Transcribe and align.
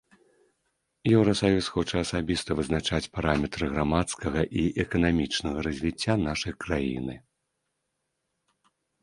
Еўрасаюз 1.17 1.65
хоча 1.75 1.95
асабіста 2.05 2.57
вызначаць 2.59 3.09
параметры 3.17 3.69
грамадскага 3.75 4.41
і 4.63 4.65
эканамічнага 4.85 5.57
развіцця 5.69 6.17
нашай 6.31 6.53
краіны. 6.67 7.15